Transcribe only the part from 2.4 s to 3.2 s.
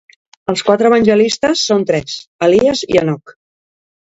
Elies i